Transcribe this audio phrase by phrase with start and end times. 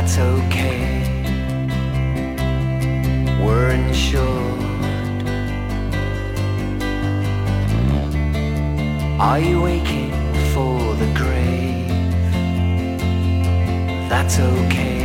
[0.00, 1.02] That's okay.
[3.42, 4.62] We're insured.
[9.18, 10.12] Are you aching
[10.54, 11.88] for the grave?
[14.08, 14.97] That's okay.